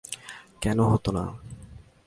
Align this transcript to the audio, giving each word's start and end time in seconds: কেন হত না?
কেন 0.61 0.79
হত 0.83 1.05
না? 1.09 1.23